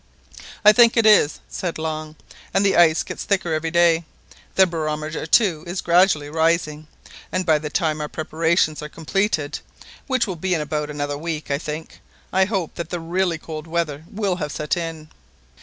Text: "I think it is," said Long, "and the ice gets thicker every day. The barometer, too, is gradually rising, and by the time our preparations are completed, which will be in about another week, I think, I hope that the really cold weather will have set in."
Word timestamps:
"I 0.65 0.73
think 0.73 0.97
it 0.97 1.05
is," 1.05 1.41
said 1.47 1.77
Long, 1.77 2.15
"and 2.55 2.65
the 2.65 2.75
ice 2.75 3.03
gets 3.03 3.23
thicker 3.23 3.53
every 3.53 3.69
day. 3.69 4.03
The 4.55 4.65
barometer, 4.65 5.27
too, 5.27 5.63
is 5.67 5.79
gradually 5.81 6.27
rising, 6.27 6.87
and 7.31 7.45
by 7.45 7.59
the 7.59 7.69
time 7.69 8.01
our 8.01 8.09
preparations 8.09 8.81
are 8.81 8.89
completed, 8.89 9.59
which 10.07 10.25
will 10.25 10.35
be 10.37 10.55
in 10.55 10.61
about 10.61 10.89
another 10.89 11.19
week, 11.19 11.51
I 11.51 11.59
think, 11.59 12.01
I 12.33 12.45
hope 12.45 12.73
that 12.77 12.89
the 12.89 12.99
really 12.99 13.37
cold 13.37 13.67
weather 13.67 14.03
will 14.11 14.37
have 14.37 14.51
set 14.51 14.75
in." 14.75 15.09